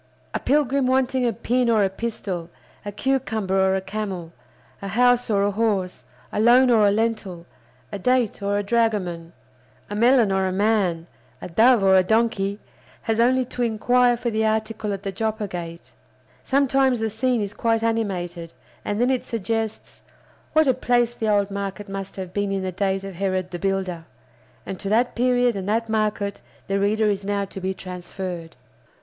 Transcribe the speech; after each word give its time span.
A 0.33 0.39
pilgrim 0.39 0.87
wanting 0.87 1.27
a 1.27 1.31
pin 1.31 1.69
or 1.69 1.83
a 1.83 1.89
pistol, 1.91 2.49
a 2.83 2.91
cucumber 2.91 3.59
or 3.59 3.75
a 3.75 3.81
camel, 3.81 4.33
a 4.81 4.87
house 4.87 5.29
or 5.29 5.43
a 5.43 5.51
horse, 5.51 6.05
a 6.31 6.39
loan 6.39 6.71
or 6.71 6.87
a 6.87 6.91
lentil, 6.91 7.45
a 7.91 7.99
date 7.99 8.41
or 8.41 8.57
a 8.57 8.63
dragoman, 8.63 9.31
a 9.91 9.95
melon 9.95 10.31
or 10.31 10.47
a 10.47 10.51
man, 10.51 11.05
a 11.39 11.47
dove 11.47 11.83
or 11.83 11.95
a 11.95 12.01
donkey, 12.03 12.57
has 13.03 13.19
only 13.19 13.45
to 13.45 13.61
inquire 13.61 14.17
for 14.17 14.31
the 14.31 14.43
article 14.43 14.91
at 14.91 15.03
the 15.03 15.11
Joppa 15.11 15.47
Gate. 15.47 15.93
Sometimes 16.43 16.97
the 16.99 17.07
scene 17.11 17.39
is 17.43 17.53
quite 17.53 17.83
animated, 17.83 18.53
and 18.83 18.99
then 18.99 19.11
it 19.11 19.23
suggests, 19.23 20.01
What 20.53 20.65
a 20.67 20.73
place 20.73 21.13
the 21.13 21.29
old 21.29 21.51
market 21.51 21.87
must 21.87 22.15
have 22.15 22.33
been 22.33 22.51
in 22.51 22.63
the 22.63 22.71
days 22.71 23.03
of 23.03 23.13
Herod 23.13 23.51
the 23.51 23.59
Builder! 23.59 24.05
And 24.65 24.79
to 24.79 24.89
that 24.89 25.13
period 25.13 25.55
and 25.55 25.69
that 25.69 25.89
market 25.89 26.41
the 26.65 26.79
reader 26.79 27.07
is 27.07 27.23
now 27.23 27.45
to 27.45 27.61
be 27.61 27.75
transferred. 27.75 28.55